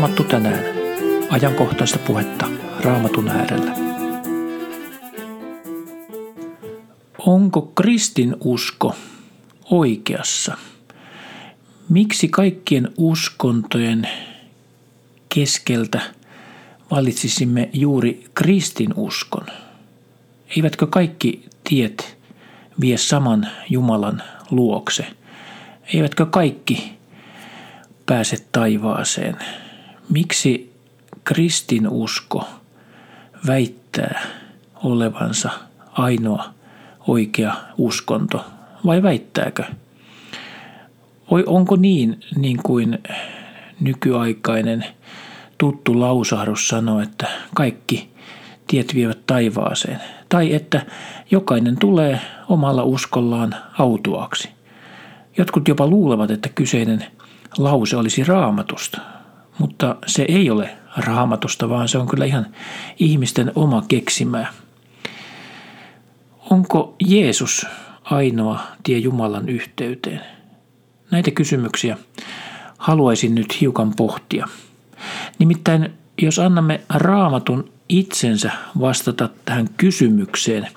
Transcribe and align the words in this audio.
Raamattu 0.00 0.24
tänään. 0.24 0.64
Ajankohtaista 1.30 1.98
puhetta 1.98 2.46
Raamatun 2.80 3.28
äärellä. 3.28 3.72
Onko 7.18 7.62
kristin 7.62 8.36
usko 8.44 8.96
oikeassa? 9.70 10.56
Miksi 11.88 12.28
kaikkien 12.28 12.92
uskontojen 12.96 14.08
keskeltä 15.28 16.00
valitsisimme 16.90 17.70
juuri 17.72 18.24
kristinuskon? 18.34 19.46
Eivätkö 20.56 20.86
kaikki 20.86 21.48
tiet 21.68 22.18
vie 22.80 22.96
saman 22.96 23.48
Jumalan 23.70 24.22
luokse? 24.50 25.06
Eivätkö 25.94 26.26
kaikki 26.26 26.98
pääse 28.06 28.36
taivaaseen? 28.52 29.36
Miksi 30.10 30.72
kristinusko 31.24 32.44
väittää 33.46 34.22
olevansa 34.84 35.50
ainoa 35.92 36.44
oikea 37.06 37.54
uskonto 37.78 38.44
vai 38.86 39.02
väittääkö? 39.02 39.64
Vai 41.30 41.44
onko 41.46 41.76
niin, 41.76 42.20
niin 42.36 42.62
kuin 42.62 42.98
nykyaikainen 43.80 44.86
tuttu 45.58 46.00
lausahdus 46.00 46.68
sanoo, 46.68 47.00
että 47.00 47.26
kaikki 47.54 48.10
tiet 48.66 48.94
vievät 48.94 49.26
taivaaseen? 49.26 50.00
Tai 50.28 50.54
että 50.54 50.86
jokainen 51.30 51.76
tulee 51.78 52.20
omalla 52.48 52.84
uskollaan 52.84 53.54
autuaksi. 53.78 54.48
Jotkut 55.38 55.68
jopa 55.68 55.86
luulevat, 55.86 56.30
että 56.30 56.48
kyseinen 56.48 57.06
lause 57.58 57.96
olisi 57.96 58.24
raamatusta, 58.24 59.00
mutta 59.60 59.96
se 60.06 60.24
ei 60.28 60.50
ole 60.50 60.70
raamatusta, 60.96 61.68
vaan 61.68 61.88
se 61.88 61.98
on 61.98 62.08
kyllä 62.08 62.24
ihan 62.24 62.46
ihmisten 62.98 63.52
oma 63.54 63.82
keksimää. 63.88 64.52
Onko 66.50 66.96
Jeesus 67.06 67.66
ainoa 68.04 68.60
tie 68.82 68.98
Jumalan 68.98 69.48
yhteyteen? 69.48 70.20
Näitä 71.10 71.30
kysymyksiä 71.30 71.96
haluaisin 72.78 73.34
nyt 73.34 73.60
hiukan 73.60 73.92
pohtia. 73.96 74.48
Nimittäin 75.38 75.90
jos 76.22 76.38
annamme 76.38 76.80
raamatun 76.88 77.72
itsensä 77.88 78.52
vastata 78.80 79.28
tähän 79.44 79.68
kysymykseen, 79.76 80.68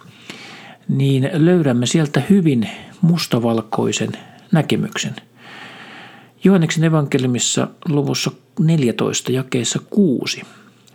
niin 0.88 1.30
löydämme 1.34 1.86
sieltä 1.86 2.22
hyvin 2.30 2.70
mustavalkoisen 3.02 4.12
näkemyksen. 4.52 5.16
Johanneksen 6.44 6.84
evankeliumissa 6.84 7.68
luvussa 7.90 8.32
14 8.60 9.32
jakeessa 9.32 9.80
6 9.90 10.42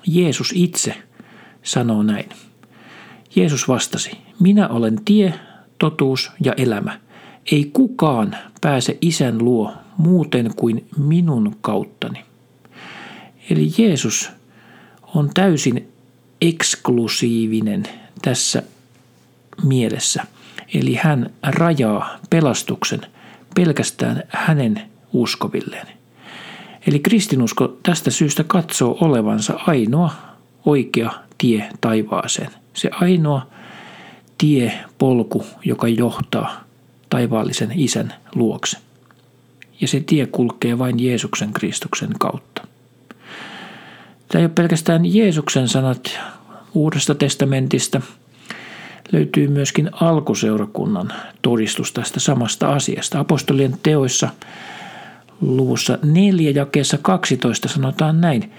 Jeesus 0.07 0.53
itse 0.55 0.95
sanoo 1.63 2.03
näin. 2.03 2.29
Jeesus 3.37 3.69
vastasi, 3.69 4.11
minä 4.41 4.69
olen 4.69 5.05
tie, 5.05 5.35
totuus 5.79 6.31
ja 6.45 6.53
elämä. 6.57 7.01
Ei 7.53 7.71
kukaan 7.73 8.37
pääse 8.61 8.99
isän 9.01 9.39
luo 9.39 9.73
muuten 9.97 10.51
kuin 10.57 10.87
minun 10.99 11.57
kauttani. 11.61 12.25
Eli 13.51 13.71
Jeesus 13.79 14.31
on 15.15 15.31
täysin 15.35 15.89
eksklusiivinen 16.41 17.83
tässä 18.23 18.63
mielessä. 19.63 20.27
Eli 20.75 20.95
hän 20.95 21.31
rajaa 21.43 22.19
pelastuksen 22.31 23.01
pelkästään 23.55 24.23
hänen 24.29 24.83
uskovilleen. 25.13 25.87
Eli 26.87 26.99
kristinusko 26.99 27.77
tästä 27.83 28.11
syystä 28.11 28.45
katsoo 28.45 28.99
olevansa 29.01 29.61
ainoa 29.67 30.11
oikea 30.67 31.11
tie 31.39 31.69
taivaaseen. 31.81 32.51
Se 32.75 32.91
ainoa 32.93 33.47
tie, 34.39 34.73
polku, 34.99 35.47
joka 35.65 35.89
johtaa 35.89 36.65
taivaallisen 37.11 37.73
isän 37.75 38.15
luokse. 38.35 38.79
Ja 39.81 39.89
se 39.89 40.01
tie 40.01 40.27
kulkee 40.27 40.79
vain 40.79 41.05
Jeesuksen 41.05 41.53
Kristuksen 41.53 42.11
kautta. 42.19 42.67
Tämä 44.29 44.41
ei 44.41 44.45
ole 44.45 44.53
pelkästään 44.55 45.15
Jeesuksen 45.15 45.69
sanat 45.69 46.19
Uudesta 46.75 47.15
testamentista. 47.15 48.01
Löytyy 49.13 49.49
myöskin 49.49 49.91
alkuseurakunnan 49.93 51.13
todistus 51.43 51.93
tästä 51.93 52.21
samasta 52.21 52.73
asiasta. 52.73 53.21
Apostolien 53.21 53.77
teoissa 53.83 54.29
luvussa 55.41 55.99
4 56.03 56.51
jakeessa 56.51 56.99
12 57.03 57.69
sanotaan 57.69 58.21
näin. 58.21 58.53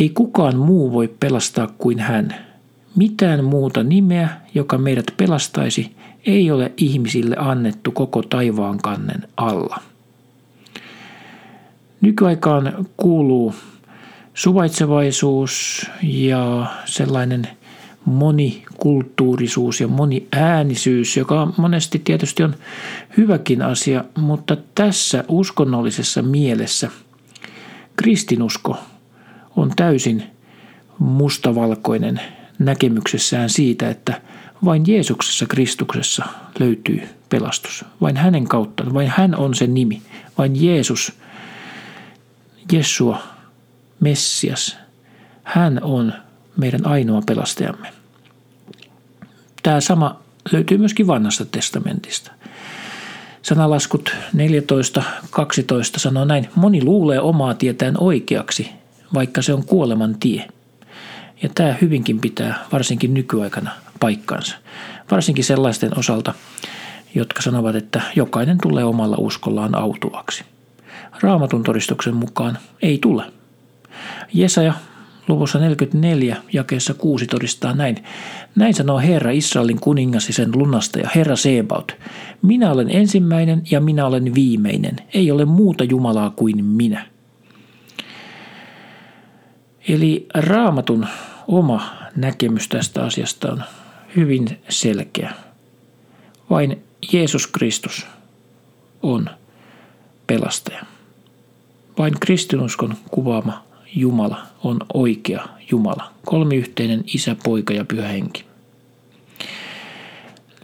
Ei 0.00 0.08
kukaan 0.08 0.56
muu 0.56 0.92
voi 0.92 1.14
pelastaa 1.20 1.68
kuin 1.78 1.98
hän. 1.98 2.34
Mitään 2.96 3.44
muuta 3.44 3.82
nimeä, 3.82 4.28
joka 4.54 4.78
meidät 4.78 5.06
pelastaisi, 5.16 5.96
ei 6.26 6.50
ole 6.50 6.72
ihmisille 6.76 7.36
annettu 7.38 7.90
koko 7.92 8.22
taivaan 8.22 8.78
kannen 8.78 9.28
alla. 9.36 9.80
Nykyaikaan 12.00 12.86
kuuluu 12.96 13.54
suvaitsevaisuus 14.34 15.86
ja 16.02 16.66
sellainen 16.84 17.48
monikulttuurisuus 18.04 19.80
ja 19.80 19.88
moniäänisyys, 19.88 21.16
joka 21.16 21.52
monesti 21.56 21.98
tietysti 21.98 22.42
on 22.42 22.54
hyväkin 23.16 23.62
asia, 23.62 24.04
mutta 24.16 24.56
tässä 24.74 25.24
uskonnollisessa 25.28 26.22
mielessä 26.22 26.90
kristinusko 27.96 28.76
on 29.56 29.72
täysin 29.76 30.22
mustavalkoinen 30.98 32.20
näkemyksessään 32.58 33.50
siitä, 33.50 33.90
että 33.90 34.20
vain 34.64 34.84
Jeesuksessa 34.86 35.46
Kristuksessa 35.46 36.24
löytyy 36.58 37.02
pelastus. 37.28 37.84
Vain 38.00 38.16
hänen 38.16 38.44
kautta, 38.44 38.94
vain 38.94 39.12
hän 39.16 39.36
on 39.36 39.54
se 39.54 39.66
nimi. 39.66 40.02
Vain 40.38 40.64
Jeesus, 40.64 41.12
Jesua, 42.72 43.22
Messias, 44.00 44.76
hän 45.42 45.80
on 45.82 46.12
meidän 46.56 46.86
ainoa 46.86 47.22
pelastajamme. 47.26 47.92
Tämä 49.62 49.80
sama 49.80 50.20
löytyy 50.52 50.78
myöskin 50.78 51.06
vanhasta 51.06 51.44
testamentista. 51.44 52.32
Sanalaskut 53.42 54.16
14.12 54.36 54.38
sanoo 55.96 56.24
näin, 56.24 56.48
moni 56.54 56.84
luulee 56.84 57.20
omaa 57.20 57.54
tietään 57.54 57.94
oikeaksi, 57.98 58.70
vaikka 59.14 59.42
se 59.42 59.54
on 59.54 59.64
kuoleman 59.64 60.16
tie. 60.20 60.48
Ja 61.42 61.48
tämä 61.54 61.76
hyvinkin 61.80 62.20
pitää 62.20 62.66
varsinkin 62.72 63.14
nykyaikana 63.14 63.70
paikkansa. 64.00 64.56
Varsinkin 65.10 65.44
sellaisten 65.44 65.98
osalta, 65.98 66.34
jotka 67.14 67.42
sanovat, 67.42 67.76
että 67.76 68.02
jokainen 68.16 68.58
tulee 68.62 68.84
omalla 68.84 69.16
uskollaan 69.18 69.74
autuaksi. 69.74 70.44
Raamatun 71.20 71.62
todistuksen 71.62 72.16
mukaan 72.16 72.58
ei 72.82 72.98
tule. 72.98 73.24
Jesaja 74.32 74.74
luvussa 75.28 75.58
44 75.58 76.36
jakeessa 76.52 76.94
6 76.94 77.26
todistaa 77.26 77.74
näin. 77.74 77.96
Näin 78.56 78.74
sanoo 78.74 78.98
Herra 78.98 79.30
Israelin 79.30 79.80
kuningas 79.80 80.28
ja 80.28 80.34
sen 80.34 80.50
lunastaja, 80.54 81.10
Herra 81.14 81.36
Sebaut. 81.36 81.96
Minä 82.42 82.72
olen 82.72 82.90
ensimmäinen 82.90 83.62
ja 83.70 83.80
minä 83.80 84.06
olen 84.06 84.34
viimeinen. 84.34 84.96
Ei 85.14 85.30
ole 85.30 85.44
muuta 85.44 85.84
Jumalaa 85.84 86.30
kuin 86.30 86.64
minä. 86.64 87.06
Eli 89.88 90.26
raamatun 90.34 91.06
oma 91.48 91.90
näkemys 92.16 92.68
tästä 92.68 93.04
asiasta 93.04 93.52
on 93.52 93.62
hyvin 94.16 94.48
selkeä. 94.68 95.32
Vain 96.50 96.82
Jeesus 97.12 97.46
Kristus 97.46 98.06
on 99.02 99.30
pelastaja. 100.26 100.84
Vain 101.98 102.14
kristinuskon 102.20 102.94
kuvaama 103.10 103.64
Jumala 103.94 104.51
on 104.64 104.78
oikea 104.94 105.48
Jumala, 105.70 106.12
kolmiyhteinen 106.24 107.04
isä, 107.14 107.36
poika 107.44 107.74
ja 107.74 107.84
pyhä 107.84 108.08
henki. 108.08 108.44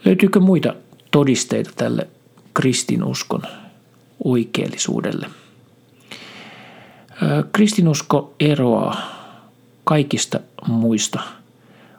Löytyykö 0.04 0.40
muita 0.40 0.74
todisteita 1.10 1.70
tälle 1.76 2.08
kristinuskon 2.54 3.42
oikeellisuudelle? 4.24 5.26
Kristinusko 7.52 8.34
eroaa 8.40 9.18
kaikista 9.84 10.40
muista 10.66 11.20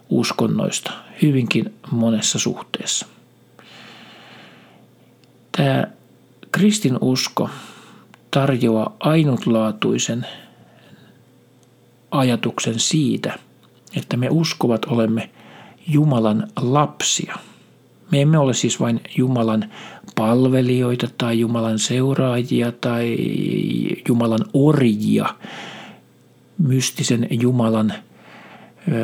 uskonnoista 0.10 0.92
hyvinkin 1.22 1.74
monessa 1.92 2.40
suhteessa. 2.40 3.06
Tämä 5.58 5.88
kristinusko 6.52 7.50
tarjoaa 8.32 8.96
ainutlaatuisen 9.00 10.26
ajatuksen 12.12 12.80
siitä, 12.80 13.40
että 13.98 14.18
me 14.18 14.28
uskovat 14.30 14.86
olemme 14.86 15.30
Jumalan 15.88 16.48
lapsia. 16.62 17.36
Me 18.12 18.22
emme 18.22 18.38
ole 18.38 18.54
siis 18.54 18.80
vain 18.80 19.02
Jumalan 19.18 19.70
palvelijoita 20.16 21.08
tai 21.18 21.40
Jumalan 21.40 21.80
seuraajia 21.80 22.72
tai 22.72 23.18
Jumalan 24.08 24.46
orjia. 24.54 25.26
mystisen 26.58 27.28
Jumalan, 27.30 27.94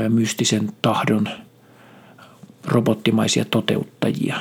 mystisen 0.09 0.71
tahdon 0.81 1.29
robottimaisia 2.65 3.45
toteuttajia 3.45 4.35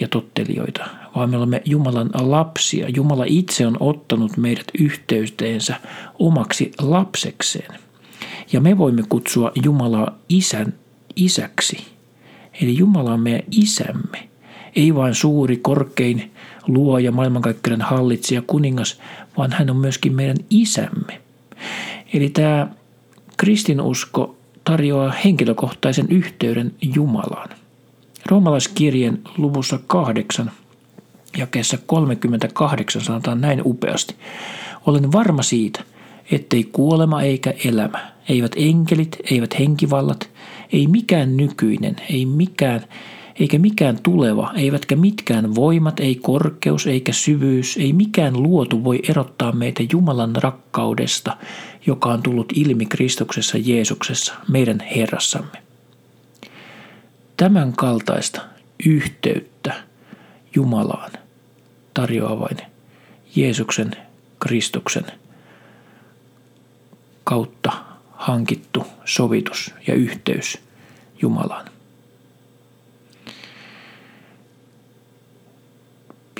ja 0.00 0.08
tottelijoita, 0.08 0.84
vaan 1.16 1.30
me 1.30 1.36
olemme 1.36 1.62
Jumalan 1.64 2.10
lapsia. 2.14 2.88
Jumala 2.88 3.24
itse 3.26 3.66
on 3.66 3.76
ottanut 3.80 4.36
meidät 4.36 4.66
yhteyteensä 4.78 5.74
omaksi 6.18 6.70
lapsekseen. 6.78 7.87
Ja 8.52 8.60
me 8.60 8.78
voimme 8.78 9.02
kutsua 9.08 9.52
Jumalaa 9.62 10.18
isän 10.28 10.74
isäksi. 11.16 11.86
Eli 12.62 12.78
Jumala 12.78 13.12
on 13.12 13.20
meidän 13.20 13.42
isämme. 13.50 14.28
Ei 14.76 14.94
vain 14.94 15.14
suuri, 15.14 15.56
korkein 15.56 16.30
luoja, 16.66 17.12
maailmankaikkeuden 17.12 17.82
hallitsija, 17.82 18.42
kuningas, 18.46 19.00
vaan 19.36 19.52
hän 19.52 19.70
on 19.70 19.76
myöskin 19.76 20.14
meidän 20.14 20.36
isämme. 20.50 21.20
Eli 22.12 22.30
tämä 22.30 22.68
kristinusko 23.36 24.36
tarjoaa 24.64 25.14
henkilökohtaisen 25.24 26.06
yhteyden 26.10 26.74
Jumalaan. 26.94 27.48
Roomalaiskirjeen 28.26 29.18
luvussa 29.38 29.78
8 29.86 30.50
jakeessa 31.36 31.78
38 31.86 33.02
sanotaan 33.02 33.40
näin 33.40 33.62
upeasti. 33.64 34.14
Olen 34.86 35.12
varma 35.12 35.42
siitä, 35.42 35.82
ettei 36.30 36.64
kuolema 36.64 37.22
eikä 37.22 37.54
elämä, 37.64 38.12
eivät 38.28 38.52
enkelit, 38.56 39.16
eivät 39.30 39.58
henkivallat, 39.58 40.30
ei 40.72 40.86
mikään 40.86 41.36
nykyinen, 41.36 41.96
ei 42.10 42.26
mikään, 42.26 42.84
eikä 43.40 43.58
mikään 43.58 43.98
tuleva, 44.02 44.52
eivätkä 44.56 44.96
mitkään 44.96 45.54
voimat, 45.54 46.00
ei 46.00 46.14
korkeus 46.14 46.86
eikä 46.86 47.12
syvyys, 47.12 47.76
ei 47.76 47.92
mikään 47.92 48.42
luotu 48.42 48.84
voi 48.84 49.00
erottaa 49.08 49.52
meitä 49.52 49.82
Jumalan 49.92 50.36
rakkaudesta, 50.36 51.36
joka 51.86 52.12
on 52.12 52.22
tullut 52.22 52.52
ilmi 52.54 52.86
Kristuksessa 52.86 53.58
Jeesuksessa, 53.58 54.34
meidän 54.48 54.80
Herrassamme. 54.80 55.62
Tämän 57.36 57.72
kaltaista 57.72 58.40
yhteyttä 58.86 59.74
Jumalaan 60.54 61.10
tarjoaa 61.94 62.40
vain 62.40 62.58
Jeesuksen 63.36 63.90
Kristuksen 64.38 65.04
kautta 67.28 67.72
hankittu 68.12 68.86
sovitus 69.04 69.74
ja 69.86 69.94
yhteys 69.94 70.58
Jumalaan. 71.22 71.66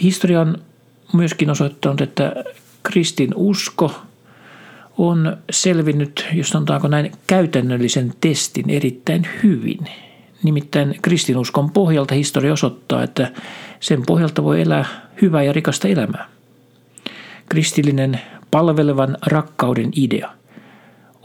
Historia 0.03 0.41
on 0.41 0.59
myöskin 1.13 1.51
osoittanut, 1.51 2.01
että 2.01 2.45
kristin 2.83 3.35
usko 3.35 4.03
on 4.99 5.37
selvinnyt, 5.51 6.27
jos 6.33 6.49
sanotaanko 6.49 6.89
näin, 6.89 7.13
käytännöllisen 7.27 8.15
testin 8.21 8.71
erittäin 8.71 9.29
hyvin. 9.43 9.81
Nimittäin 10.43 10.99
kristinuskon 11.03 11.71
pohjalta 11.71 12.15
historia 12.15 12.53
osoittaa, 12.53 13.03
että 13.03 13.33
sen 13.81 14.03
pohjalta 14.07 14.45
voi 14.45 14.63
elää 14.63 14.85
hyvää 15.23 15.43
ja 15.43 15.53
rikasta 15.53 15.89
elämää. 15.89 16.29
Kristillinen 17.49 18.21
palvelevan 18.51 19.17
rakkauden 19.27 19.91
idea 19.97 20.38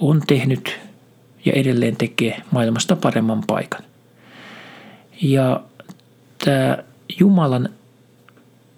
on 0.10 0.22
tehnyt 0.28 0.80
ja 1.46 1.54
edelleen 1.54 1.96
tekee 1.96 2.42
maailmasta 2.52 2.96
paremman 2.96 3.44
paikan. 3.48 3.84
Ja 5.22 5.64
tämä 6.46 6.78
Jumalan 7.20 7.70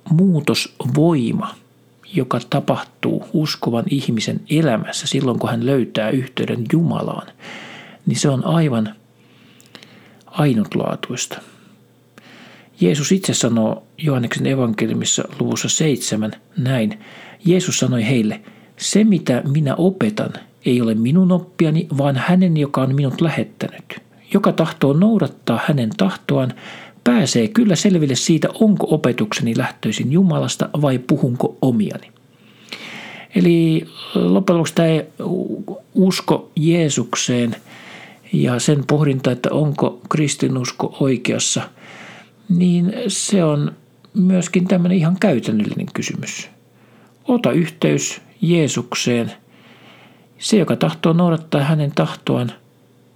muutosvoima, 0.09 1.55
joka 2.13 2.39
tapahtuu 2.49 3.25
uskovan 3.33 3.83
ihmisen 3.89 4.41
elämässä 4.49 5.07
silloin, 5.07 5.39
kun 5.39 5.49
hän 5.49 5.65
löytää 5.65 6.09
yhteyden 6.09 6.65
Jumalaan, 6.73 7.27
niin 8.05 8.19
se 8.19 8.29
on 8.29 8.45
aivan 8.45 8.95
ainutlaatuista. 10.25 11.41
Jeesus 12.81 13.11
itse 13.11 13.33
sanoo 13.33 13.83
Johanneksen 13.97 14.47
evankeliumissa 14.47 15.23
luvussa 15.39 15.69
seitsemän 15.69 16.31
näin. 16.57 16.99
Jeesus 17.45 17.79
sanoi 17.79 18.07
heille, 18.07 18.41
se 18.77 19.03
mitä 19.03 19.41
minä 19.47 19.75
opetan 19.75 20.33
ei 20.65 20.81
ole 20.81 20.95
minun 20.95 21.31
oppiani, 21.31 21.87
vaan 21.97 22.15
hänen, 22.15 22.57
joka 22.57 22.81
on 22.81 22.95
minut 22.95 23.21
lähettänyt. 23.21 24.01
Joka 24.33 24.51
tahtoo 24.51 24.93
noudattaa 24.93 25.59
hänen 25.65 25.89
tahtoaan, 25.97 26.53
pääsee 27.03 27.47
kyllä 27.47 27.75
selville 27.75 28.15
siitä, 28.15 28.47
onko 28.53 28.87
opetukseni 28.89 29.57
lähtöisin 29.57 30.11
Jumalasta 30.11 30.69
vai 30.81 30.99
puhunko 30.99 31.57
omiani. 31.61 32.11
Eli 33.35 33.87
loppujen 34.15 34.57
lopuksi 34.57 34.75
tämä 34.75 34.87
usko 35.93 36.51
Jeesukseen 36.55 37.55
ja 38.33 38.59
sen 38.59 38.83
pohdinta, 38.87 39.31
että 39.31 39.49
onko 39.51 40.01
kristinusko 40.09 40.97
oikeassa, 40.99 41.61
niin 42.49 42.93
se 43.07 43.43
on 43.43 43.71
myöskin 44.13 44.67
tämmöinen 44.67 44.97
ihan 44.97 45.17
käytännöllinen 45.19 45.87
kysymys. 45.93 46.49
Ota 47.27 47.51
yhteys 47.51 48.21
Jeesukseen. 48.41 49.31
Se, 50.39 50.57
joka 50.57 50.75
tahtoo 50.75 51.13
noudattaa 51.13 51.63
hänen 51.63 51.91
tahtoaan, 51.95 52.51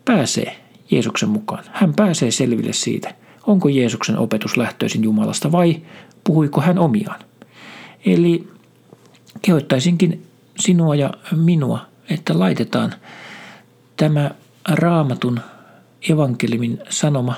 pääsee 0.05 0.57
Jeesuksen 0.91 1.29
mukaan. 1.29 1.63
Hän 1.71 1.93
pääsee 1.93 2.31
selville 2.31 2.73
siitä, 2.73 3.15
onko 3.47 3.69
Jeesuksen 3.69 4.17
opetus 4.17 4.57
lähtöisin 4.57 5.03
Jumalasta 5.03 5.51
vai 5.51 5.81
puhuiko 6.23 6.61
hän 6.61 6.79
omiaan. 6.79 7.19
Eli 8.05 8.47
kehottaisinkin 9.41 10.27
sinua 10.59 10.95
ja 10.95 11.13
minua, 11.35 11.79
että 12.09 12.39
laitetaan 12.39 12.93
tämä 13.97 14.31
raamatun 14.69 15.39
evankelimin 16.09 16.79
sanoma 16.89 17.33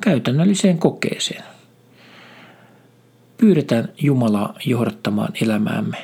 käytännölliseen 0.00 0.78
kokeeseen. 0.78 1.44
Pyydetään 3.38 3.88
Jumalaa 3.98 4.54
johdattamaan 4.66 5.32
elämäämme. 5.42 5.96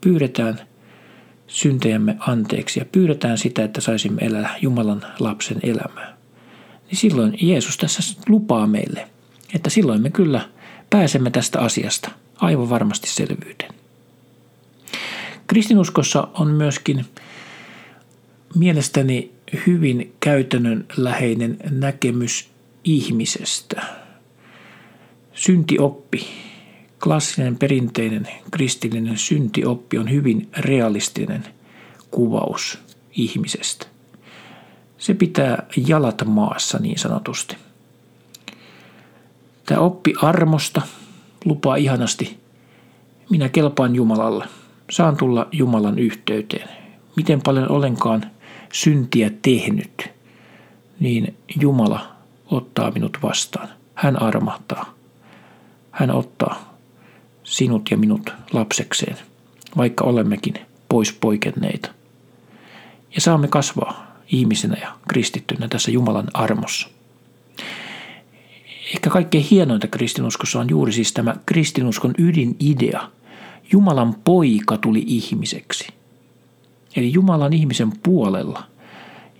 Pyydetään 0.00 0.60
syntejämme 1.50 2.16
anteeksi 2.20 2.80
ja 2.80 2.84
pyydetään 2.84 3.38
sitä, 3.38 3.64
että 3.64 3.80
saisimme 3.80 4.22
elää 4.22 4.56
Jumalan 4.62 5.06
lapsen 5.18 5.60
elämää. 5.62 6.16
Niin 6.90 6.98
silloin 6.98 7.38
Jeesus 7.40 7.76
tässä 7.76 8.20
lupaa 8.28 8.66
meille, 8.66 9.08
että 9.54 9.70
silloin 9.70 10.02
me 10.02 10.10
kyllä 10.10 10.48
pääsemme 10.90 11.30
tästä 11.30 11.60
asiasta 11.60 12.10
aivan 12.36 12.70
varmasti 12.70 13.10
selvyyteen. 13.10 13.74
Kristinuskossa 15.46 16.28
on 16.34 16.48
myöskin 16.50 17.06
mielestäni 18.54 19.32
hyvin 19.66 20.14
käytännönläheinen 20.20 21.56
näkemys 21.70 22.48
ihmisestä. 22.84 23.82
Syntioppi, 25.34 26.26
klassinen 27.04 27.56
perinteinen 27.56 28.28
kristillinen 28.50 29.18
syntioppi 29.18 29.98
on 29.98 30.10
hyvin 30.10 30.48
realistinen 30.58 31.44
kuvaus 32.10 32.78
ihmisestä. 33.12 33.86
Se 34.98 35.14
pitää 35.14 35.66
jalat 35.86 36.22
maassa 36.26 36.78
niin 36.78 36.98
sanotusti. 36.98 37.56
Tämä 39.66 39.80
oppi 39.80 40.14
armosta 40.22 40.82
lupaa 41.44 41.76
ihanasti, 41.76 42.38
minä 43.30 43.48
kelpaan 43.48 43.94
Jumalalle. 43.94 44.44
Saan 44.90 45.16
tulla 45.16 45.48
Jumalan 45.52 45.98
yhteyteen. 45.98 46.68
Miten 47.16 47.42
paljon 47.42 47.70
olenkaan 47.70 48.30
syntiä 48.72 49.30
tehnyt, 49.42 50.10
niin 51.00 51.36
Jumala 51.60 52.12
ottaa 52.46 52.90
minut 52.90 53.18
vastaan. 53.22 53.68
Hän 53.94 54.22
armahtaa. 54.22 54.94
Hän 55.90 56.10
ottaa 56.10 56.69
sinut 57.50 57.90
ja 57.90 57.96
minut 57.96 58.30
lapsekseen, 58.52 59.16
vaikka 59.76 60.04
olemmekin 60.04 60.54
pois 60.88 61.12
poikenneita. 61.12 61.90
Ja 63.14 63.20
saamme 63.20 63.48
kasvaa 63.48 64.16
ihmisenä 64.28 64.76
ja 64.80 64.92
kristittynä 65.08 65.68
tässä 65.68 65.90
Jumalan 65.90 66.28
armossa. 66.34 66.88
Ehkä 68.94 69.10
kaikkein 69.10 69.44
hienointa 69.44 69.86
kristinuskossa 69.88 70.60
on 70.60 70.70
juuri 70.70 70.92
siis 70.92 71.12
tämä 71.12 71.34
kristinuskon 71.46 72.14
ydinidea. 72.18 73.10
Jumalan 73.72 74.14
poika 74.24 74.76
tuli 74.76 75.04
ihmiseksi. 75.06 75.88
Eli 76.96 77.12
Jumalan 77.12 77.52
ihmisen 77.52 77.92
puolella. 78.02 78.62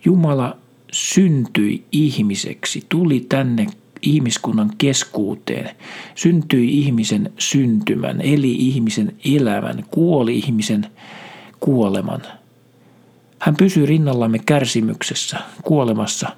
Jumala 0.04 0.56
syntyi 0.92 1.84
ihmiseksi, 1.92 2.86
tuli 2.88 3.26
tänne 3.28 3.66
ihmiskunnan 4.02 4.70
keskuuteen, 4.78 5.76
syntyi 6.14 6.78
ihmisen 6.80 7.32
syntymän, 7.38 8.20
eli 8.20 8.52
ihmisen 8.52 9.16
elämän, 9.24 9.84
kuoli 9.90 10.38
ihmisen 10.38 10.86
kuoleman. 11.60 12.22
Hän 13.38 13.56
pysyi 13.56 13.86
rinnallamme 13.86 14.38
kärsimyksessä, 14.38 15.38
kuolemassa 15.62 16.28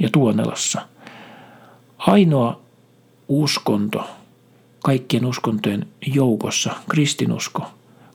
ja 0.00 0.08
tuonelassa. 0.12 0.86
Ainoa 1.98 2.60
uskonto 3.28 4.04
kaikkien 4.82 5.26
uskontojen 5.26 5.86
joukossa, 6.14 6.72
kristinusko, 6.90 7.62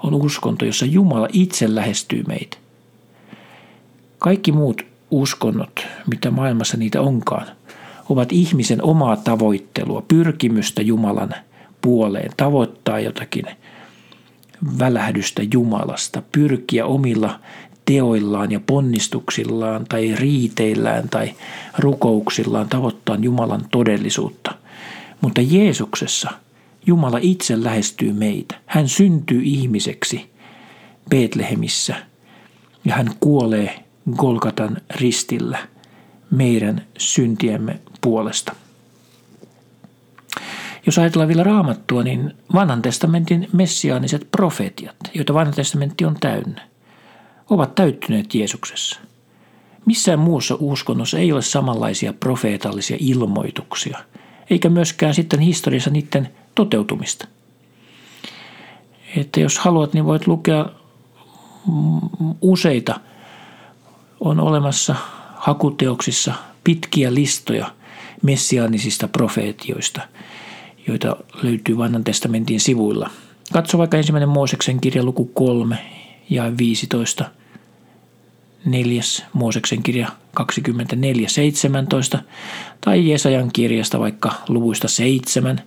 on 0.04 0.14
uskonto, 0.14 0.66
jossa 0.66 0.86
Jumala 0.86 1.28
itse 1.34 1.76
lähestyy 1.76 2.24
meitä. 2.28 2.58
Kaikki 4.20 4.52
muut 4.52 4.82
uskonnot, 5.12 5.88
mitä 6.08 6.32
maailmassa 6.32 6.78
niitä 6.78 7.02
onkaan, 7.02 7.48
ovat 8.10 8.32
ihmisen 8.32 8.84
omaa 8.84 9.18
tavoittelua, 9.18 10.04
pyrkimystä 10.08 10.82
Jumalan 10.82 11.34
puoleen, 11.82 12.32
tavoittaa 12.38 13.00
jotakin 13.00 13.46
välähdystä 14.80 15.42
Jumalasta, 15.54 16.22
pyrkiä 16.32 16.86
omilla 16.86 17.40
teoillaan 17.86 18.52
ja 18.52 18.60
ponnistuksillaan 18.60 19.86
tai 19.90 20.16
riiteillään 20.16 21.10
tai 21.10 21.34
rukouksillaan 21.80 22.70
tavoittaa 22.70 23.16
Jumalan 23.16 23.66
todellisuutta. 23.72 24.56
Mutta 25.22 25.42
Jeesuksessa 25.42 26.30
Jumala 26.88 27.20
itse 27.22 27.64
lähestyy 27.64 28.14
meitä. 28.14 28.56
Hän 28.66 28.88
syntyy 28.88 29.42
ihmiseksi 29.44 30.30
Betlehemissä 31.10 31.96
ja 32.86 32.96
hän 32.96 33.12
kuolee 33.20 33.84
Golgatan 34.16 34.78
ristillä 34.96 35.58
meidän 36.32 36.86
syntiemme 36.98 37.80
puolesta. 38.02 38.56
Jos 40.86 40.98
ajatellaan 40.98 41.28
vielä 41.28 41.44
raamattua, 41.44 42.04
niin 42.04 42.34
vanhan 42.54 42.82
testamentin 42.82 43.48
messiaaniset 43.54 44.28
profetiat, 44.32 44.96
joita 45.14 45.34
vanha 45.34 45.54
testamentti 45.54 46.06
on 46.06 46.18
täynnä, 46.20 46.62
ovat 47.50 47.76
täyttyneet 47.76 48.36
Jeesuksessa. 48.36 49.00
Missään 49.86 50.20
muussa 50.20 50.58
uskonnossa 50.60 51.20
ei 51.20 51.32
ole 51.32 51.42
samanlaisia 51.42 52.14
profeetallisia 52.14 52.98
ilmoituksia, 53.00 54.00
eikä 54.50 54.70
myöskään 54.70 55.14
sitten 55.14 55.40
historiassa 55.40 55.90
niiden 55.90 56.30
toteutumista. 56.56 57.28
Että 59.18 59.40
jos 59.40 59.60
haluat, 59.60 59.94
niin 59.94 60.06
voit 60.06 60.28
lukea 60.28 60.66
useita. 62.42 63.00
On 64.20 64.40
olemassa 64.40 64.96
hakuteoksissa 65.46 66.34
pitkiä 66.64 67.14
listoja 67.14 67.72
messiaanisista 68.24 69.08
profeetioista, 69.08 70.02
joita 70.88 71.16
löytyy 71.44 71.78
vanhan 71.78 72.04
testamentin 72.04 72.60
sivuilla. 72.60 73.10
Katso 73.54 73.78
vaikka 73.78 73.98
ensimmäinen 73.98 74.30
Mooseksen 74.30 74.82
kirja 74.82 75.04
luku 75.04 75.26
3 75.26 75.78
ja 76.30 76.58
15, 76.58 77.26
neljäs 78.66 79.24
Mooseksen 79.34 79.84
kirja 79.84 80.08
24, 80.34 81.30
17 81.30 82.20
tai 82.82 83.10
Jesajan 83.10 83.52
kirjasta 83.54 84.00
vaikka 84.00 84.32
luvuista 84.48 84.88
7 84.88 85.62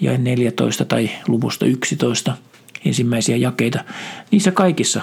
ja 0.00 0.18
14 0.18 0.84
tai 0.84 1.10
luvusta 1.28 1.66
11 1.66 2.36
ensimmäisiä 2.84 3.36
jakeita. 3.36 3.84
Niissä 4.30 4.52
kaikissa 4.52 5.02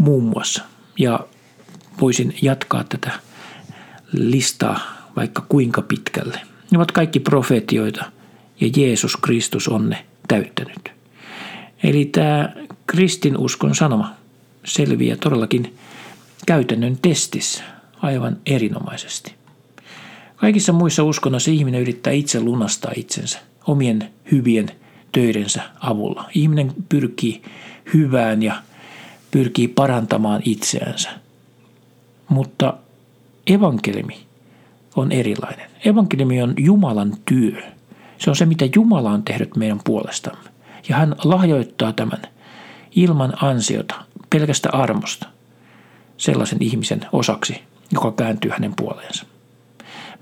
muun 0.00 0.24
muassa. 0.24 0.62
Ja 0.98 1.20
voisin 2.00 2.34
jatkaa 2.42 2.84
tätä 2.84 3.25
listaa 4.16 4.80
vaikka 5.16 5.44
kuinka 5.48 5.82
pitkälle. 5.82 6.40
Ne 6.70 6.78
ovat 6.78 6.92
kaikki 6.92 7.20
profetioita 7.20 8.04
ja 8.60 8.68
Jeesus 8.76 9.16
Kristus 9.16 9.68
on 9.68 9.90
ne 9.90 10.04
täyttänyt. 10.28 10.92
Eli 11.82 12.04
tämä 12.04 12.52
kristinuskon 12.86 13.74
sanoma 13.74 14.10
selviää 14.64 15.16
todellakin 15.16 15.74
käytännön 16.46 16.98
testissä 17.02 17.64
aivan 18.02 18.36
erinomaisesti. 18.46 19.34
Kaikissa 20.36 20.72
muissa 20.72 21.04
uskonnoissa 21.04 21.50
ihminen 21.50 21.80
yrittää 21.80 22.12
itse 22.12 22.40
lunastaa 22.40 22.92
itsensä 22.96 23.38
omien 23.66 24.10
hyvien 24.32 24.70
töidensä 25.12 25.62
avulla. 25.80 26.30
Ihminen 26.34 26.74
pyrkii 26.88 27.42
hyvään 27.94 28.42
ja 28.42 28.62
pyrkii 29.30 29.68
parantamaan 29.68 30.42
itseänsä. 30.44 31.10
Mutta 32.28 32.74
evankeliumi 33.46 34.26
on 34.96 35.12
erilainen. 35.12 35.70
Evankeliumi 35.84 36.42
on 36.42 36.54
Jumalan 36.58 37.16
työ. 37.24 37.62
Se 38.18 38.30
on 38.30 38.36
se, 38.36 38.46
mitä 38.46 38.64
Jumala 38.74 39.10
on 39.10 39.22
tehnyt 39.22 39.56
meidän 39.56 39.80
puolestamme. 39.84 40.50
Ja 40.88 40.96
hän 40.96 41.16
lahjoittaa 41.24 41.92
tämän 41.92 42.22
ilman 42.96 43.32
ansiota, 43.44 43.94
pelkästä 44.30 44.68
armosta, 44.72 45.26
sellaisen 46.16 46.58
ihmisen 46.60 47.00
osaksi, 47.12 47.62
joka 47.92 48.12
kääntyy 48.12 48.50
hänen 48.50 48.74
puoleensa. 48.76 49.26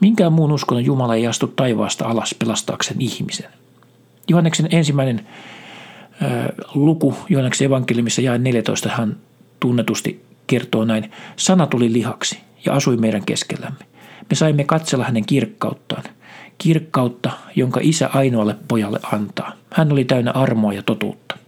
Minkään 0.01 0.33
muun 0.33 0.53
uskonnon 0.53 0.85
Jumala 0.85 1.15
ei 1.15 1.27
astu 1.27 1.47
taivaasta 1.47 2.05
alas 2.05 2.35
pelastaakseen 2.39 3.01
ihmisen. 3.01 3.51
Johanneksen 4.29 4.69
ensimmäinen 4.71 5.27
luku 6.75 7.15
Johanneksen 7.29 7.67
evankeliumissa 7.67 8.23
jae 8.23 8.39
14 8.39 8.89
hän 8.89 9.17
tunnetusti 9.61 10.25
kertoo 10.47 10.85
näin. 10.85 11.11
Sana 11.37 11.67
tuli 11.67 11.93
lihaksi 11.93 12.39
ja 12.65 12.75
asui 12.75 12.97
meidän 12.97 13.25
keskellämme. 13.25 13.79
Me 14.31 14.37
saimme 14.37 14.65
katsella 14.65 15.05
hänen 15.05 15.27
kirkkauttaan. 15.27 16.03
Kirkkautta, 16.59 17.31
jonka 17.57 17.81
isä 17.83 18.11
ainoalle 18.13 18.57
pojalle 18.69 19.01
antaa. 19.13 19.53
Hän 19.73 19.93
oli 19.93 20.05
täynnä 20.05 20.31
armoa 20.31 20.73
ja 20.73 20.83
totuutta. 20.83 21.39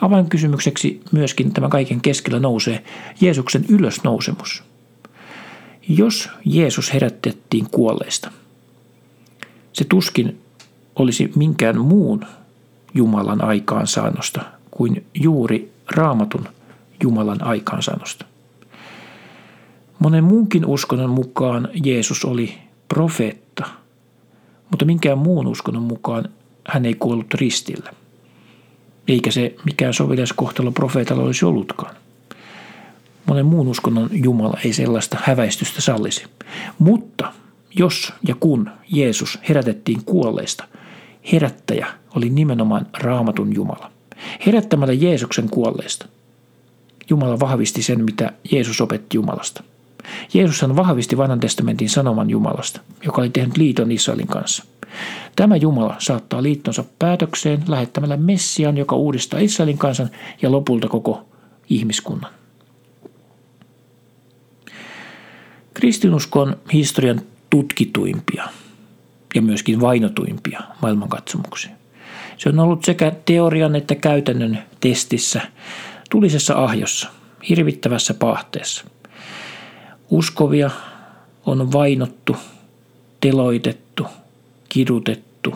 Avainkysymykseksi 0.00 1.00
myöskin 1.12 1.52
tämän 1.52 1.70
kaiken 1.70 2.00
keskellä 2.00 2.40
nousee 2.40 2.84
Jeesuksen 3.20 3.64
ylösnousemus. 3.68 4.62
Jos 5.88 6.30
Jeesus 6.44 6.92
herätettiin 6.92 7.70
kuolleista, 7.70 8.30
se 9.72 9.84
tuskin 9.84 10.40
olisi 10.96 11.32
minkään 11.36 11.80
muun 11.80 12.26
Jumalan 12.94 13.44
aikaansaannosta 13.44 14.40
kuin 14.70 15.06
juuri 15.14 15.72
raamatun 15.90 16.48
Jumalan 17.02 17.44
aikaansaannosta. 17.44 18.24
Monen 19.98 20.24
muunkin 20.24 20.66
uskonnon 20.66 21.10
mukaan 21.10 21.68
Jeesus 21.84 22.24
oli 22.24 22.54
profeetta, 22.88 23.64
mutta 24.70 24.84
minkään 24.84 25.18
muun 25.18 25.46
uskonnon 25.46 25.82
mukaan 25.82 26.28
hän 26.68 26.86
ei 26.86 26.94
kuollut 26.94 27.34
ristillä. 27.34 27.90
Eikä 29.08 29.30
se 29.30 29.56
mikään 29.64 29.94
sovelias 29.94 30.32
kohtalo 30.32 30.72
profeetalla 30.72 31.22
olisi 31.22 31.44
ollutkaan. 31.44 31.96
Monen 33.26 33.46
muun 33.46 33.68
uskonnon 33.68 34.08
Jumala 34.12 34.58
ei 34.64 34.72
sellaista 34.72 35.18
häväistystä 35.22 35.80
sallisi. 35.80 36.24
Mutta 36.78 37.32
jos 37.76 38.12
ja 38.28 38.34
kun 38.40 38.70
Jeesus 38.88 39.38
herätettiin 39.48 40.04
kuolleista, 40.04 40.64
herättäjä 41.32 41.86
oli 42.16 42.30
nimenomaan 42.30 42.86
raamatun 42.98 43.54
Jumala. 43.54 43.90
Herättämällä 44.46 44.92
Jeesuksen 44.92 45.48
kuolleista, 45.50 46.08
Jumala 47.10 47.40
vahvisti 47.40 47.82
sen, 47.82 48.04
mitä 48.04 48.32
Jeesus 48.52 48.80
opetti 48.80 49.16
Jumalasta. 49.16 49.64
Jeesushan 50.34 50.76
vahvisti 50.76 51.16
vanhan 51.16 51.40
testamentin 51.40 51.90
sanoman 51.90 52.30
Jumalasta, 52.30 52.80
joka 53.04 53.20
oli 53.20 53.30
tehnyt 53.30 53.56
liiton 53.56 53.92
Israelin 53.92 54.26
kanssa. 54.26 54.64
Tämä 55.36 55.56
Jumala 55.56 55.96
saattaa 55.98 56.42
liittonsa 56.42 56.84
päätökseen 56.98 57.62
lähettämällä 57.68 58.16
Messian, 58.16 58.76
joka 58.76 58.96
uudistaa 58.96 59.40
Israelin 59.40 59.78
kansan 59.78 60.10
ja 60.42 60.52
lopulta 60.52 60.88
koko 60.88 61.28
ihmiskunnan. 61.70 62.30
Kristinuskon 65.74 66.56
historian 66.72 67.20
tutkituimpia 67.50 68.44
ja 69.34 69.42
myöskin 69.42 69.80
vainotuimpia 69.80 70.60
maailmankatsomuksia. 70.82 71.70
Se 72.36 72.48
on 72.48 72.58
ollut 72.58 72.84
sekä 72.84 73.12
teorian 73.24 73.76
että 73.76 73.94
käytännön 73.94 74.58
testissä, 74.80 75.40
tulisessa 76.10 76.64
ahjossa, 76.64 77.08
hirvittävässä 77.48 78.14
pahteessa. 78.14 78.84
Uskovia 80.10 80.70
on 81.46 81.72
vainottu, 81.72 82.36
teloitettu, 83.20 84.06
kidutettu, 84.68 85.54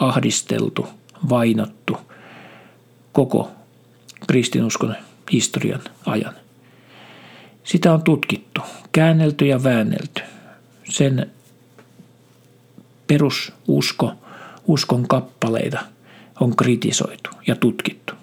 ahdisteltu, 0.00 0.86
vainottu 1.28 1.96
koko 3.12 3.50
kristinuskon 4.26 4.94
historian 5.32 5.80
ajan. 6.06 6.34
Sitä 7.64 7.92
on 7.92 8.02
tutkittu, 8.02 8.60
käännelty 8.92 9.46
ja 9.46 9.64
väännelty. 9.64 10.22
Sen 10.90 11.30
perususko, 13.06 14.12
uskon 14.66 15.08
kappaleita 15.08 15.80
on 16.40 16.56
kritisoitu 16.56 17.30
ja 17.46 17.56
tutkittu. 17.56 18.14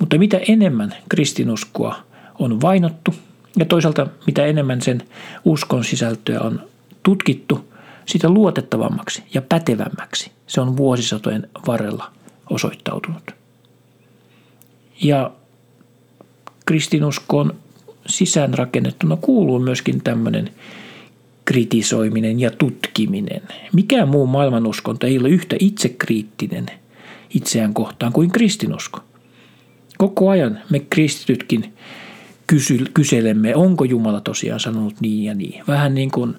Mutta 0.00 0.18
mitä 0.18 0.40
enemmän 0.48 0.94
kristinuskoa 1.08 1.96
on 2.38 2.60
vainottu 2.60 3.14
ja 3.58 3.64
toisaalta 3.64 4.06
mitä 4.26 4.46
enemmän 4.46 4.80
sen 4.80 5.02
uskon 5.44 5.84
sisältöä 5.84 6.40
on 6.40 6.62
tutkittu, 7.02 7.70
sitä 8.06 8.28
luotettavammaksi 8.28 9.22
ja 9.34 9.42
pätevämmäksi 9.42 10.30
se 10.46 10.60
on 10.60 10.76
vuosisatojen 10.76 11.48
varrella 11.66 12.12
osoittautunut. 12.50 13.30
Ja 15.02 15.30
kristinuskoon 16.66 17.54
sisäänrakennettuna 18.06 19.16
kuuluu 19.16 19.58
myöskin 19.58 20.02
tämmöinen 20.02 20.50
kritisoiminen 21.44 22.40
ja 22.40 22.50
tutkiminen. 22.50 23.42
Mikään 23.72 24.08
muu 24.08 24.26
maailmanuskonto 24.26 25.06
ei 25.06 25.18
ole 25.18 25.28
yhtä 25.28 25.56
itsekriittinen 25.58 26.66
itseään 27.34 27.74
kohtaan 27.74 28.12
kuin 28.12 28.30
kristinusko. 28.30 29.00
Koko 29.98 30.28
ajan 30.28 30.58
me 30.70 30.78
kristitytkin 30.78 31.74
kysy, 32.50 32.84
kyselemme, 32.94 33.54
onko 33.54 33.84
Jumala 33.84 34.20
tosiaan 34.20 34.60
sanonut 34.60 35.00
niin 35.00 35.24
ja 35.24 35.34
niin. 35.34 35.64
Vähän 35.68 35.94
niin 35.94 36.10
kuin 36.10 36.36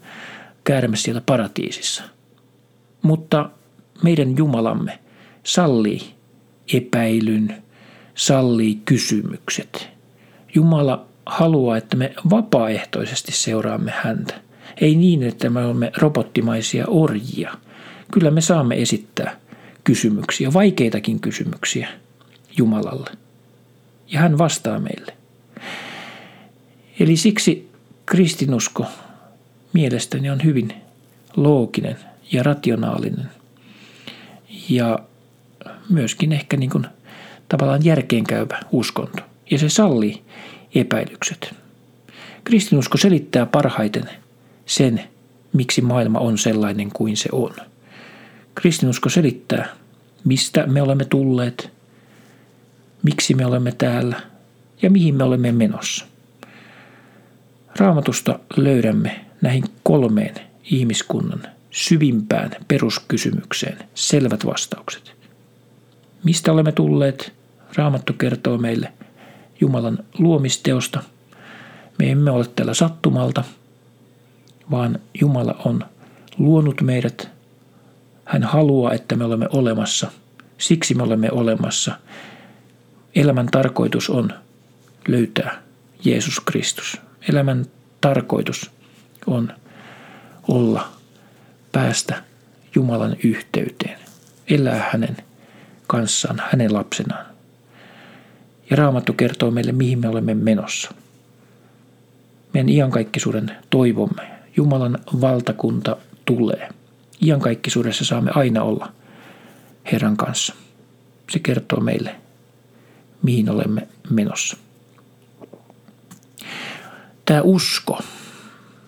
käärme 0.63 0.97
siellä 0.97 1.21
paratiisissa. 1.25 2.03
Mutta 3.01 3.49
meidän 4.03 4.37
Jumalamme 4.37 4.99
sallii 5.43 6.01
epäilyn, 6.73 7.63
sallii 8.15 8.81
kysymykset. 8.85 9.89
Jumala 10.55 11.05
haluaa, 11.25 11.77
että 11.77 11.97
me 11.97 12.13
vapaaehtoisesti 12.29 13.31
seuraamme 13.31 13.93
häntä. 13.95 14.33
Ei 14.81 14.95
niin, 14.95 15.23
että 15.23 15.49
me 15.49 15.65
olemme 15.65 15.91
robottimaisia 15.97 16.85
orjia. 16.87 17.53
Kyllä 18.11 18.31
me 18.31 18.41
saamme 18.41 18.81
esittää 18.81 19.39
kysymyksiä, 19.83 20.53
vaikeitakin 20.53 21.19
kysymyksiä 21.19 21.87
Jumalalle. 22.57 23.09
Ja 24.07 24.19
hän 24.19 24.37
vastaa 24.37 24.79
meille. 24.79 25.20
Eli 26.99 27.17
siksi 27.17 27.69
kristinusko 28.05 28.85
mielestäni 29.73 30.29
on 30.29 30.43
hyvin 30.43 30.73
looginen 31.35 31.97
ja 32.31 32.43
rationaalinen 32.43 33.29
ja 34.69 34.99
myöskin 35.89 36.31
ehkä 36.31 36.57
niin 36.57 36.69
kuin 36.69 36.87
tavallaan 37.49 37.85
järkeenkäyvä 37.85 38.59
uskonto. 38.71 39.23
Ja 39.51 39.57
se 39.57 39.69
sallii 39.69 40.21
epäilykset. 40.75 41.55
Kristinusko 42.43 42.97
selittää 42.97 43.45
parhaiten 43.45 44.09
sen, 44.65 45.03
miksi 45.53 45.81
maailma 45.81 46.19
on 46.19 46.37
sellainen 46.37 46.89
kuin 46.93 47.17
se 47.17 47.29
on. 47.31 47.53
Kristinusko 48.55 49.09
selittää, 49.09 49.67
mistä 50.23 50.67
me 50.67 50.81
olemme 50.81 51.05
tulleet, 51.05 51.71
miksi 53.03 53.33
me 53.33 53.45
olemme 53.45 53.71
täällä 53.71 54.21
ja 54.81 54.89
mihin 54.89 55.15
me 55.15 55.23
olemme 55.23 55.51
menossa. 55.51 56.10
Raamatusta 57.79 58.39
löydämme 58.57 59.25
näihin 59.41 59.63
kolmeen 59.83 60.35
ihmiskunnan 60.63 61.43
syvimpään 61.71 62.51
peruskysymykseen 62.67 63.77
selvät 63.95 64.45
vastaukset. 64.45 65.13
Mistä 66.23 66.51
olemme 66.51 66.71
tulleet? 66.71 67.33
Raamattu 67.75 68.13
kertoo 68.13 68.57
meille 68.57 68.93
Jumalan 69.61 69.99
luomisteosta. 70.17 71.03
Me 71.99 72.11
emme 72.11 72.31
ole 72.31 72.45
täällä 72.55 72.73
sattumalta, 72.73 73.43
vaan 74.71 74.99
Jumala 75.21 75.61
on 75.65 75.85
luonut 76.37 76.81
meidät. 76.81 77.29
Hän 78.25 78.43
haluaa, 78.43 78.93
että 78.93 79.15
me 79.15 79.23
olemme 79.25 79.47
olemassa. 79.51 80.11
Siksi 80.57 80.93
me 80.93 81.03
olemme 81.03 81.31
olemassa. 81.31 81.99
Elämän 83.15 83.47
tarkoitus 83.51 84.09
on 84.09 84.33
löytää 85.07 85.61
Jeesus 86.05 86.39
Kristus. 86.39 87.01
Elämän 87.29 87.65
tarkoitus 88.01 88.71
on 89.27 89.53
olla, 90.47 90.89
päästä 91.71 92.23
Jumalan 92.75 93.15
yhteyteen, 93.23 93.99
elää 94.47 94.89
hänen 94.91 95.17
kanssaan, 95.87 96.41
hänen 96.51 96.73
lapsenaan. 96.73 97.25
Ja 98.69 98.77
Raamattu 98.77 99.13
kertoo 99.13 99.51
meille, 99.51 99.71
mihin 99.71 99.99
me 99.99 100.07
olemme 100.07 100.33
menossa. 100.33 100.93
Meidän 102.53 102.69
iankaikkisuuden 102.69 103.51
toivomme, 103.69 104.31
Jumalan 104.57 104.99
valtakunta 105.21 105.97
tulee. 106.25 106.69
Iankaikkisuudessa 107.25 108.05
saamme 108.05 108.31
aina 108.35 108.63
olla 108.63 108.91
Herran 109.91 110.17
kanssa. 110.17 110.55
Se 111.29 111.39
kertoo 111.39 111.79
meille, 111.79 112.15
mihin 113.23 113.49
olemme 113.49 113.87
menossa. 114.09 114.57
Tämä 117.31 117.41
usko, 117.41 117.99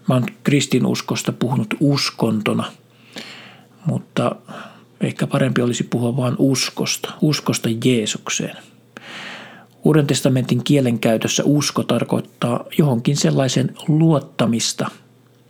Mä 0.07 0.13
oon 0.13 0.25
kristinuskosta 0.43 1.31
puhunut 1.31 1.73
uskontona, 1.79 2.63
mutta 3.85 4.35
ehkä 5.01 5.27
parempi 5.27 5.61
olisi 5.61 5.83
puhua 5.83 6.17
vain 6.17 6.35
uskosta, 6.37 7.13
uskosta 7.21 7.69
Jeesukseen. 7.85 8.57
Uuden 9.83 10.07
testamentin 10.07 10.63
kielenkäytössä 10.63 11.43
usko 11.45 11.83
tarkoittaa 11.83 12.65
johonkin 12.77 13.17
sellaisen 13.17 13.75
luottamista, 13.87 14.91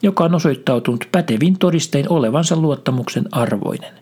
joka 0.01 0.23
on 0.23 0.35
osoittautunut 0.35 1.07
pätevin 1.11 1.59
todistein 1.59 2.09
olevansa 2.09 2.55
luottamuksen 2.55 3.25
arvoinen. 3.31 3.93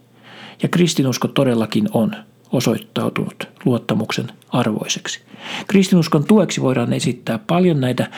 Ja 0.64 0.70
kristinusko 0.70 1.28
todellakin 1.28 1.90
on 1.94 2.16
osoittautunut 2.52 3.48
luottamuksen 3.66 4.28
arvoiseksi. 4.50 5.20
Kristinuskon 5.68 6.24
tueksi 6.24 6.62
voidaan 6.62 6.94
esittää 6.94 7.40
paljon 7.48 7.82
näitä 7.82 8.10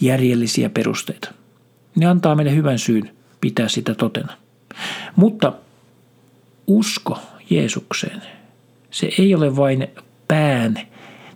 järjellisiä 0.00 0.68
perusteita. 0.70 1.32
Ne 1.96 2.06
antaa 2.06 2.34
meille 2.34 2.54
hyvän 2.54 2.78
syyn 2.78 3.10
pitää 3.40 3.68
sitä 3.68 3.94
totena. 3.94 4.32
Mutta 5.16 5.52
usko 6.66 7.18
Jeesukseen, 7.50 8.22
se 8.90 9.10
ei 9.18 9.34
ole 9.34 9.56
vain 9.56 9.88
pään 10.28 10.78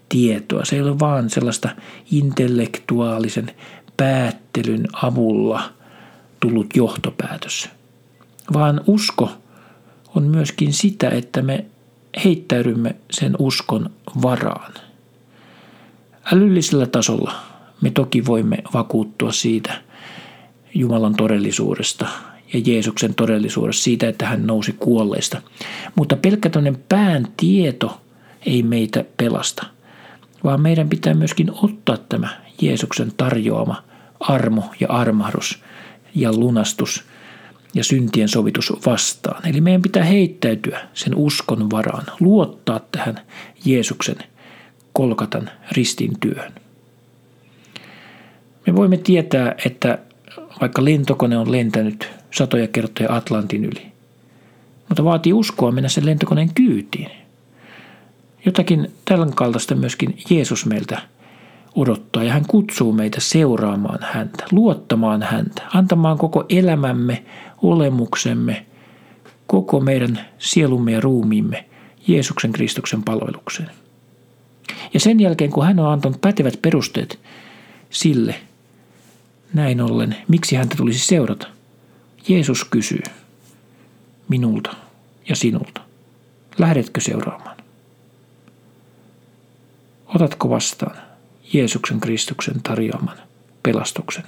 tietoa, 0.09 0.65
se 0.65 0.77
ei 0.77 0.83
ole 0.83 0.99
vain 0.99 1.31
sellaista 1.31 1.69
intellektuaalisen 2.13 3.51
päättelyn 3.97 4.89
avulla 5.03 5.73
tullut 6.41 6.77
johtopäätös, 6.77 7.69
vaan 8.53 8.81
usko 8.87 9.33
on 10.15 10.23
myöskin 10.23 10.73
sitä, 10.73 11.09
että 11.09 11.43
me 11.43 11.65
heittäydymme 12.25 12.97
sen 13.11 13.37
uskon 13.39 13.91
varaan. 14.23 14.73
Älyllisellä 16.33 16.87
tasolla 16.87 17.56
me 17.81 17.91
toki 17.91 18.27
voimme 18.27 18.59
vakuuttua 18.75 19.33
siitä, 19.33 19.83
Jumalan 20.75 21.15
todellisuudesta 21.15 22.07
ja 22.53 22.61
Jeesuksen 22.65 23.15
todellisuudesta, 23.15 23.83
siitä, 23.83 24.09
että 24.09 24.27
hän 24.27 24.47
nousi 24.47 24.73
kuolleista. 24.73 25.43
Mutta 25.95 26.17
pelkkä 26.17 26.51
pään 26.89 27.27
tieto 27.37 28.01
ei 28.47 28.63
meitä 28.63 29.05
pelasta, 29.17 29.67
vaan 30.45 30.61
meidän 30.61 30.89
pitää 30.89 31.15
myöskin 31.15 31.51
ottaa 31.63 31.97
tämä 31.97 32.29
Jeesuksen 32.61 33.13
tarjoama 33.17 33.83
armo 34.21 34.65
ja 34.81 34.89
armahdus 34.89 35.63
ja 36.15 36.33
lunastus 36.33 37.05
ja 37.75 37.85
syntien 37.85 38.29
sovitus 38.29 38.73
vastaan. 38.87 39.49
Eli 39.49 39.61
meidän 39.61 39.83
pitää 39.83 40.05
heittäytyä 40.05 40.81
sen 40.95 41.15
uskon 41.15 41.71
varaan, 41.71 42.07
luottaa 42.21 42.81
tähän 42.93 43.21
Jeesuksen 43.65 44.17
kolkatan 44.93 45.51
ristin 45.73 46.13
työhön. 46.21 46.66
Me 48.67 48.77
voimme 48.77 48.97
tietää, 48.97 49.55
että 49.65 49.99
vaikka 50.61 50.85
lentokone 50.85 51.39
on 51.39 51.53
lentänyt 51.53 52.11
satoja 52.31 52.69
kertoja 52.69 53.17
Atlantin 53.17 53.65
yli. 53.65 53.87
Mutta 54.89 55.05
vaatii 55.05 55.33
uskoa 55.33 55.73
mennä 55.73 55.89
sen 55.89 56.07
lentokoneen 56.07 56.55
kyytiin. 56.55 57.11
Jotakin 58.45 58.93
tällä 59.05 59.27
kaltaista 59.35 59.75
myöskin 59.75 60.19
Jeesus 60.31 60.67
meiltä 60.67 61.03
odottaa 61.77 62.25
ja 62.25 62.33
hän 62.33 62.47
kutsuu 62.49 62.93
meitä 62.93 63.21
seuraamaan 63.21 63.99
häntä, 64.03 64.45
luottamaan 64.53 65.23
häntä, 65.23 65.63
antamaan 65.75 66.19
koko 66.19 66.45
elämämme, 66.49 67.25
olemuksemme, 67.63 68.67
koko 69.47 69.81
meidän 69.81 70.21
sielumme 70.39 70.93
ja 70.93 71.01
ruumiimme 71.01 71.65
Jeesuksen 72.07 72.53
Kristuksen 72.53 73.03
palvelukseen. 73.03 73.71
Ja 74.95 75.01
sen 75.01 75.21
jälkeen, 75.21 75.51
kun 75.51 75.65
hän 75.65 75.79
on 75.79 75.93
antanut 75.93 76.21
pätevät 76.21 76.63
perusteet 76.63 77.19
sille, 77.91 78.35
näin 79.57 79.81
ollen, 79.81 80.17
miksi 80.29 80.57
häntä 80.57 80.77
tulisi 80.77 81.07
seurata? 81.07 81.47
Jeesus 82.29 82.65
kysyy 82.65 83.03
minulta 84.29 84.77
ja 85.29 85.37
sinulta. 85.37 85.81
Lähdetkö 86.59 87.01
seuraamaan? 87.01 87.57
Otatko 90.07 90.51
vastaan 90.51 90.97
Jeesuksen 91.53 92.01
Kristuksen 92.01 92.63
tarjoaman 92.63 93.19
pelastuksen? 93.63 94.25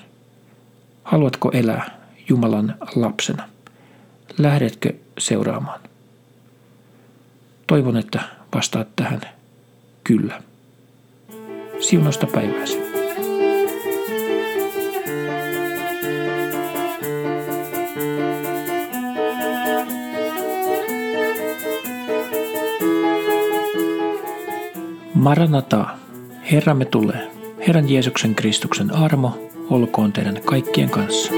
Haluatko 1.02 1.50
elää 1.52 1.98
Jumalan 2.28 2.74
lapsena? 2.94 3.48
Lähdetkö 4.38 4.94
seuraamaan? 5.18 5.80
Toivon, 7.66 7.96
että 7.96 8.20
vastaat 8.54 8.96
tähän 8.96 9.20
kyllä. 10.04 10.42
Siunasta 11.80 12.26
päivääsi. 12.26 12.87
Maranata, 25.28 25.86
Herramme 26.52 26.84
tulee. 26.84 27.30
Herran 27.66 27.90
Jeesuksen 27.90 28.34
Kristuksen 28.34 28.94
armo 28.94 29.38
olkoon 29.70 30.12
teidän 30.12 30.40
kaikkien 30.44 30.90
kanssa. 30.90 31.32